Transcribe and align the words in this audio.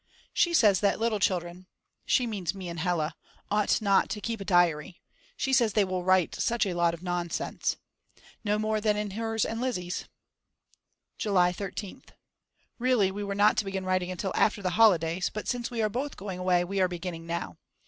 She 0.33 0.55
says 0.55 0.79
that 0.79 0.99
little 0.99 1.19
children 1.19 1.67
(she 2.07 2.25
means 2.25 2.55
me 2.55 2.69
and 2.69 2.79
Hella) 2.79 3.15
ought 3.51 3.83
not 3.83 4.09
to 4.09 4.19
keep 4.19 4.41
a 4.41 4.43
diary. 4.43 4.99
She 5.37 5.53
says 5.53 5.73
they 5.73 5.85
will 5.85 6.03
write 6.03 6.33
such 6.33 6.65
a 6.65 6.73
lot 6.73 6.95
of 6.95 7.03
nonsense. 7.03 7.77
No 8.43 8.57
more 8.57 8.81
than 8.81 8.97
in 8.97 9.11
hers 9.11 9.45
and 9.45 9.61
Lizzi's. 9.61 10.05
July 11.19 11.53
13th. 11.53 12.13
Really 12.79 13.11
we 13.11 13.23
were 13.23 13.35
not 13.35 13.57
to 13.57 13.65
begin 13.65 13.85
writing 13.85 14.09
until 14.09 14.31
after 14.33 14.63
the 14.63 14.71
holidays, 14.71 15.29
but 15.29 15.47
since 15.47 15.69
we 15.69 15.83
are 15.83 15.87
both 15.89 16.17
going 16.17 16.39
away, 16.39 16.63
we 16.63 16.81
are 16.81 16.87
beginning 16.87 17.27
now. 17.27 17.57